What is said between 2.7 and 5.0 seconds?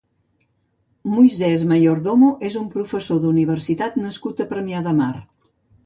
professor d'universitat nascut a Premià